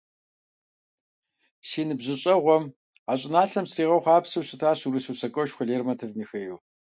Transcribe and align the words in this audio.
Си 1.67 1.81
ныбжьыщӀэгъуэм 1.87 2.63
а 3.11 3.13
щӀыналъэм 3.19 3.65
сригъэхъуэпсауэ 3.71 4.45
щытащ 4.47 4.79
урыс 4.85 5.05
усакӀуэшхуэ 5.11 5.63
Лермонтов 5.67 6.11
Михаил. 6.19 6.57